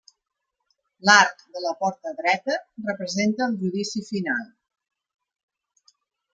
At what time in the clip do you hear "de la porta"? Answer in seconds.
1.57-2.15